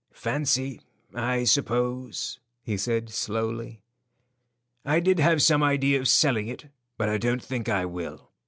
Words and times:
"Fancy, 0.13 0.81
I 1.13 1.43
suppose," 1.43 2.39
he 2.63 2.75
said, 2.75 3.11
slowly. 3.11 3.83
"I 4.83 4.99
did 4.99 5.19
have 5.19 5.43
some 5.43 5.61
idea 5.61 5.99
of 5.99 6.07
selling 6.07 6.47
it, 6.47 6.69
but 6.97 7.07
I 7.07 7.19
don't 7.19 7.43
think 7.43 7.69
I 7.69 7.85
will. 7.85 8.31